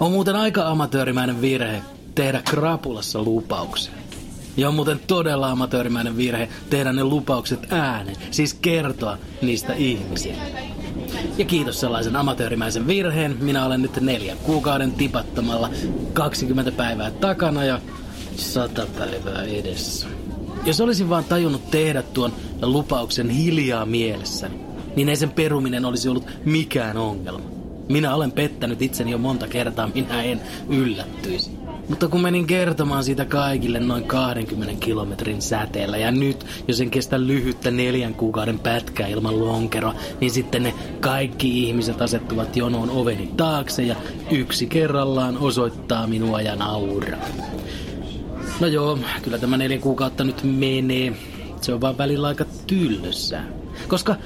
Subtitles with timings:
[0.00, 1.82] On muuten aika amatöörimäinen virhe
[2.14, 3.92] tehdä krapulassa lupauksia.
[4.56, 10.34] Ja on muuten todella amatöörimäinen virhe tehdä ne lupaukset äänen, siis kertoa niistä ihmisiä.
[11.38, 15.70] Ja kiitos sellaisen amatöörimäisen virheen, minä olen nyt neljän kuukauden tipattomalla
[16.12, 17.80] 20 päivää takana ja
[18.36, 20.06] 100 päivää edessä.
[20.64, 24.60] Jos olisin vaan tajunnut tehdä tuon lupauksen hiljaa mielessäni,
[24.96, 27.59] niin ei sen peruminen olisi ollut mikään ongelma.
[27.90, 31.50] Minä olen pettänyt itseni jo monta kertaa, minä en yllättyisi.
[31.88, 37.20] Mutta kun menin kertomaan siitä kaikille noin 20 kilometrin säteellä ja nyt, jos en kestä
[37.20, 43.82] lyhyttä neljän kuukauden pätkää ilman lonkeroa, niin sitten ne kaikki ihmiset asettuvat jonoon oveni taakse
[43.82, 43.96] ja
[44.30, 47.28] yksi kerrallaan osoittaa minua ja nauraa.
[48.60, 51.12] No joo, kyllä tämä neljä kuukautta nyt menee.
[51.60, 53.44] Se on vaan välillä aika tylsää.
[53.88, 54.16] Koska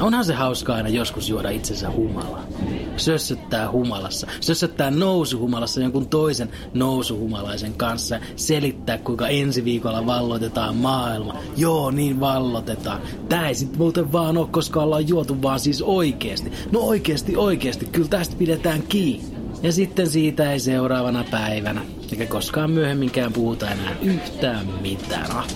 [0.00, 2.44] Onhan se hauska aina joskus juoda itsensä humalaa.
[2.96, 4.26] Sössöttää humalassa.
[4.40, 8.20] Sössöttää nousuhumalassa jonkun toisen nousuhumalaisen kanssa.
[8.36, 11.34] Selittää, kuinka ensi viikolla vallotetaan maailma.
[11.56, 13.00] Joo, niin vallotetaan.
[13.28, 16.52] Tää ei sit muuten vaan oo, koska ollaan juotu vaan siis oikeesti.
[16.72, 17.86] No oikeesti, oikeesti.
[17.86, 19.34] Kyllä tästä pidetään kiinni.
[19.62, 25.30] Ja sitten siitä ei seuraavana päivänä, eikä koskaan myöhemminkään puhuta enää yhtään mitään.
[25.30, 25.46] Ah,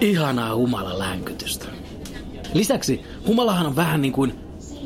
[0.00, 1.66] ihanaa humala länkytystä.
[2.56, 4.34] Lisäksi humalahan on vähän niin kuin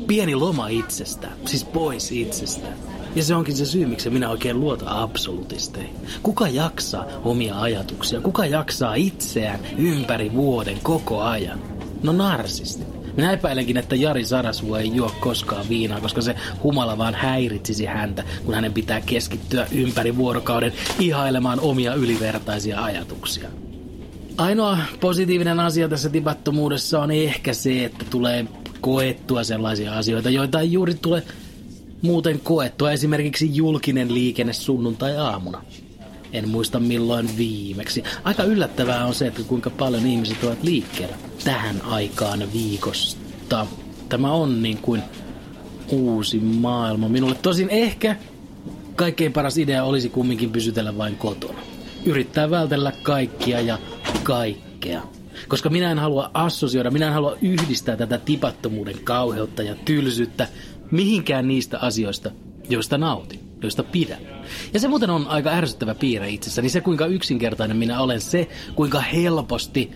[0.07, 2.73] pieni loma itsestään, siis pois itsestään.
[3.15, 5.95] Ja se onkin se syy, miksi minä oikein luota absolutisteihin.
[6.23, 8.21] Kuka jaksaa omia ajatuksia?
[8.21, 11.59] Kuka jaksaa itseään ympäri vuoden koko ajan?
[12.03, 12.83] No narsisti.
[13.17, 18.23] Minä epäilenkin, että Jari Sarasvu ei juo koskaan viinaa, koska se humala vaan häiritsisi häntä,
[18.45, 23.49] kun hänen pitää keskittyä ympäri vuorokauden ihailemaan omia ylivertaisia ajatuksia.
[24.41, 28.45] Ainoa positiivinen asia tässä tipattomuudessa on ehkä se, että tulee
[28.81, 31.23] koettua sellaisia asioita, joita ei juuri tule
[32.01, 32.91] muuten koettua.
[32.91, 35.63] Esimerkiksi julkinen liikenne sunnuntai-aamuna.
[36.33, 38.03] En muista milloin viimeksi.
[38.23, 43.67] Aika yllättävää on se, että kuinka paljon ihmiset ovat liikkeellä tähän aikaan viikosta.
[44.09, 45.03] Tämä on niin kuin
[45.89, 47.35] uusi maailma minulle.
[47.35, 48.15] Tosin ehkä
[48.95, 51.59] kaikkein paras idea olisi kumminkin pysytellä vain kotona.
[52.05, 53.77] Yrittää vältellä kaikkia ja
[54.23, 55.01] kaikkea.
[55.47, 60.47] Koska minä en halua assosioida, minä en halua yhdistää tätä tipattomuuden kauheutta ja tylsyyttä
[60.91, 62.31] mihinkään niistä asioista,
[62.69, 64.19] joista nautin, joista pidän.
[64.73, 68.99] Ja se muuten on aika ärsyttävä piirre itsessäni, se kuinka yksinkertainen minä olen, se kuinka
[68.99, 69.91] helposti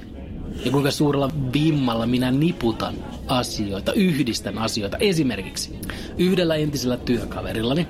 [0.65, 2.95] ja kuinka suurella vimmalla minä niputan
[3.27, 4.97] asioita, yhdistän asioita.
[4.97, 5.79] Esimerkiksi
[6.17, 7.87] yhdellä entisellä työkaverillani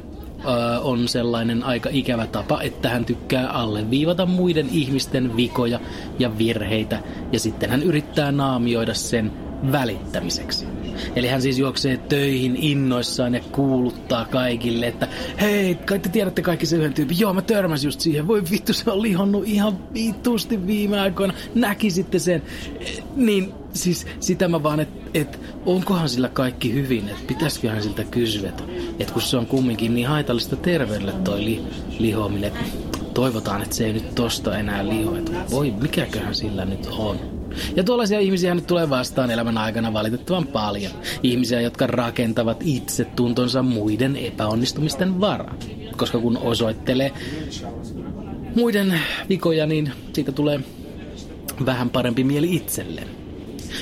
[0.82, 5.80] on sellainen aika ikävä tapa, että hän tykkää alleviivata muiden ihmisten vikoja
[6.20, 7.00] ja virheitä
[7.32, 9.32] ja sitten hän yrittää naamioida sen
[9.72, 10.75] välittämiseksi.
[11.16, 15.08] Eli hän siis juoksee töihin innoissaan ja kuuluttaa kaikille, että
[15.42, 17.20] hei, kai te tiedätte kaikki se yhden tyypin.
[17.20, 18.28] Joo, mä törmäsin just siihen.
[18.28, 21.34] Voi vittu, se on lihonnut ihan vitusti viime aikoina.
[21.56, 22.42] Näkisitte sen.
[23.16, 28.50] Niin siis sitä mä vaan, että et, onkohan sillä kaikki hyvin, että pitäisiköhän siltä kysyä,
[28.50, 28.64] että
[29.00, 31.64] et kun se on kumminkin niin haitallista terveydelle toi li,
[32.00, 32.52] lihominen,
[33.14, 37.35] toivotaan, että se ei nyt tosta enää liho, että voi mikäköhän sillä nyt on.
[37.76, 40.92] Ja tuollaisia ihmisiä nyt tulee vastaan elämän aikana valitettavan paljon.
[41.24, 45.58] Ihmisiä, jotka rakentavat itse tuntonsa muiden epäonnistumisten varaan.
[45.98, 47.12] Koska kun osoittelee
[48.56, 49.00] muiden
[49.30, 50.60] vikoja, niin siitä tulee
[51.66, 53.08] vähän parempi mieli itselleen.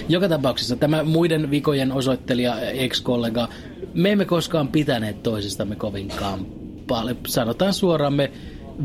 [0.09, 3.47] Joka tapauksessa tämä muiden vikojen osoittelija, ex-kollega,
[3.93, 6.45] me emme koskaan pitäneet toisistamme kovinkaan
[6.87, 7.17] paljon.
[7.27, 8.31] Sanotaan suoraan, me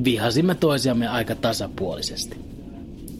[0.05, 2.37] vihasimme toisiamme aika tasapuolisesti.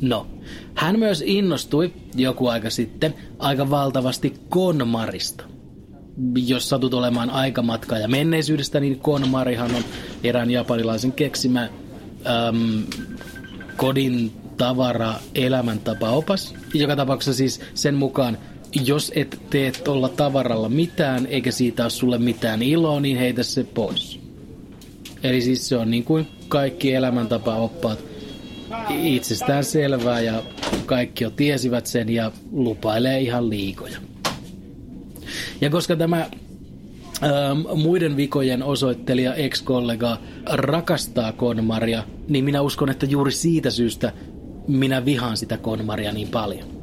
[0.00, 0.27] No,
[0.75, 5.45] hän myös innostui joku aika sitten aika valtavasti Konmarista.
[6.47, 9.85] Jos satut olemaan aikamatka ja menneisyydestä, niin Konmarihan on
[10.25, 12.83] erään japanilaisen keksimä äm,
[13.77, 16.55] kodin tavara elämäntapa opas.
[16.75, 18.39] Joka tapauksessa siis sen mukaan,
[18.85, 23.65] jos et tee tuolla tavaralla mitään, eikä siitä ole sulle mitään iloa, niin heitä se
[23.65, 24.21] pois.
[25.23, 27.99] Eli siis se on niin kuin kaikki elämäntapa oppaat
[29.03, 30.43] itsestään selvää ja
[30.87, 33.99] kaikki jo tiesivät sen ja lupailee ihan liikoja.
[35.61, 36.20] Ja koska tämä
[37.23, 44.12] ähm, muiden vikojen osoittelija ex-kollega rakastaa Konmaria, niin minä uskon, että juuri siitä syystä
[44.69, 46.79] minä vihaan sitä Konmaria niin paljon.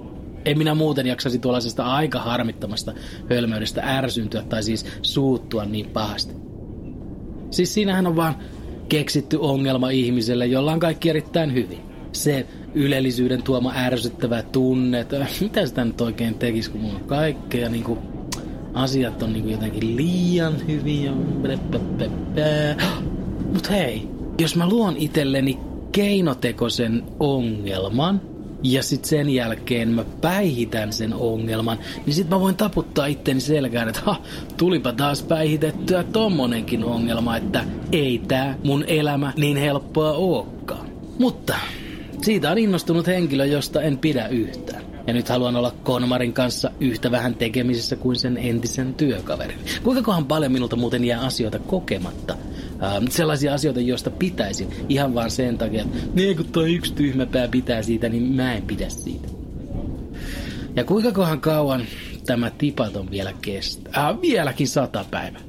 [0.45, 2.93] En minä muuten jaksaisi tuollaisesta aika harmittomasta
[3.29, 6.35] hölmöydestä ärsyntyä tai siis suuttua niin pahasti.
[7.51, 8.35] Siis siinähän on vaan
[8.89, 11.79] keksitty ongelma ihmiselle, jolla on kaikki erittäin hyvin.
[12.11, 17.69] Se ylellisyyden tuoma ärsyttävä tunne, että mitä sitä nyt oikein tekisi, kun mulla on kaikkea
[17.69, 17.99] niin kuin,
[18.73, 21.11] asiat on niin kuin jotenkin liian hyviä.
[23.53, 24.07] Mut hei,
[24.39, 25.57] jos mä luon itselleni
[25.91, 28.21] keinotekoisen ongelman,
[28.71, 33.89] ja sitten sen jälkeen mä päihitän sen ongelman, niin sitten mä voin taputtaa itteni selkään,
[33.89, 34.21] että ha,
[34.57, 40.87] tulipa taas päihitettyä tommonenkin ongelma, että ei tää mun elämä niin helppoa ookaan.
[41.19, 41.55] Mutta
[42.21, 44.83] siitä on innostunut henkilö, josta en pidä yhtään.
[45.07, 49.57] Ja nyt haluan olla Konmarin kanssa yhtä vähän tekemisissä kuin sen entisen työkaverin.
[49.83, 52.37] Kuinka kohan paljon minulta muuten jää asioita kokematta?
[52.83, 57.47] Ähm, sellaisia asioita, joista pitäisin ihan vaan sen takia, että niin kun toi yksi tyhmäpää
[57.47, 59.27] pitää siitä, niin mä en pidä siitä.
[60.75, 61.85] Ja kuinka kohan kauan
[62.25, 64.09] tämä tipaton vielä kestää?
[64.09, 65.41] Äh, vieläkin sata päivää.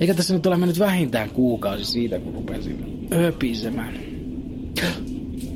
[0.00, 3.94] Eikä tässä nyt ole mennyt vähintään kuukausi siitä, kun rupesin öpisemään.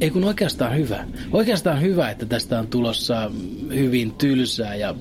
[0.01, 1.05] Ei kun oikeastaan hyvä.
[1.33, 3.31] Oikeastaan hyvä, että tästä on tulossa
[3.75, 4.95] hyvin tylsää ja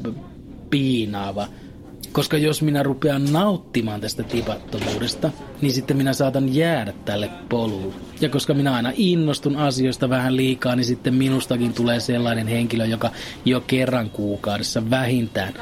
[0.70, 1.48] piinaava–
[2.12, 5.30] koska jos minä rupean nauttimaan tästä tipattomuudesta,
[5.62, 7.94] niin sitten minä saatan jäädä tälle polulle.
[8.22, 13.12] Ja koska minä aina innostun asioista vähän liikaa, niin sitten minustakin tulee sellainen henkilö, joka
[13.46, 15.54] jo kerran kuukaudessa vähintään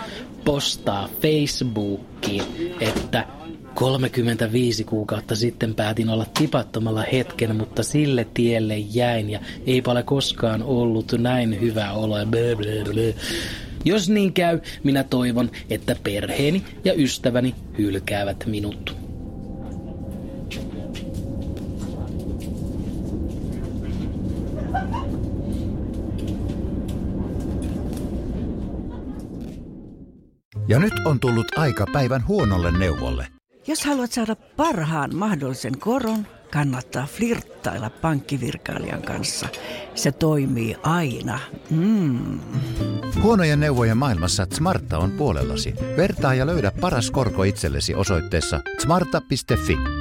[0.45, 2.43] postaa Facebookiin,
[2.79, 3.27] että
[3.73, 10.63] 35 kuukautta sitten päätin olla tipattomalla hetken, mutta sille tielle jäin ja eipä ole koskaan
[10.63, 12.25] ollut näin hyvä olo.
[12.25, 13.13] Blö, blö, blö.
[13.85, 18.95] Jos niin käy, minä toivon, että perheeni ja ystäväni hylkäävät minut.
[30.67, 33.27] Ja nyt on tullut aika päivän huonolle neuvolle.
[33.67, 39.47] Jos haluat saada parhaan mahdollisen koron, kannattaa flirttailla pankkivirkailijan kanssa.
[39.95, 41.39] Se toimii aina.
[41.69, 42.39] Mm.
[43.21, 45.73] Huonojen neuvojen maailmassa Smarta on puolellasi.
[45.97, 49.98] Vertaa ja löydä paras korko itsellesi osoitteessa smarta.fi.